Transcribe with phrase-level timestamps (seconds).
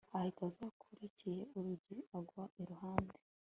[0.17, 3.15] ahita aza akurikiye urugi angwa iruhande